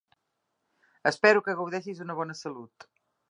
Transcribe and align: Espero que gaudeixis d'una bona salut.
Espero 1.11 1.45
que 1.47 1.55
gaudeixis 1.59 2.01
d'una 2.01 2.17
bona 2.23 2.39
salut. 2.43 2.89